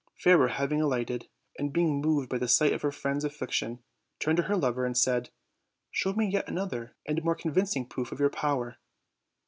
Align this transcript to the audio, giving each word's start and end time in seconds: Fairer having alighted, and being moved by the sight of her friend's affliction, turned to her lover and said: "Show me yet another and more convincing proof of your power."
Fairer 0.17 0.47
having 0.47 0.81
alighted, 0.81 1.27
and 1.59 1.71
being 1.71 2.01
moved 2.01 2.27
by 2.27 2.39
the 2.39 2.47
sight 2.47 2.73
of 2.73 2.81
her 2.81 2.91
friend's 2.91 3.23
affliction, 3.23 3.83
turned 4.19 4.37
to 4.37 4.41
her 4.45 4.55
lover 4.57 4.83
and 4.83 4.97
said: 4.97 5.29
"Show 5.91 6.13
me 6.13 6.25
yet 6.27 6.49
another 6.49 6.95
and 7.05 7.23
more 7.23 7.35
convincing 7.35 7.85
proof 7.87 8.11
of 8.11 8.19
your 8.19 8.31
power." 8.31 8.77